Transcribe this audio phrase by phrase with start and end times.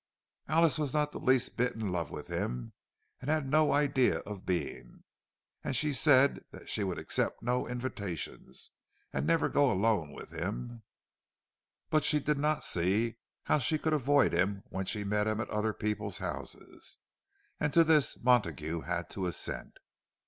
[0.47, 2.73] Alice was not the least bit in love with him,
[3.21, 5.03] and had no idea of being;
[5.63, 8.71] and she said that she would accept no invitations,
[9.13, 10.81] and never go alone with him;
[11.91, 15.51] but she did not see how she could avoid him when she met him at
[15.51, 16.97] other people's houses.
[17.59, 19.77] And to this Montague had to assent.